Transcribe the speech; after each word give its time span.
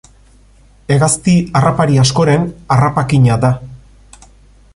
Hegazti 0.95 1.35
harrapari 1.59 2.01
askoren 2.05 2.49
harrapakina 2.77 3.39
da. 3.45 3.53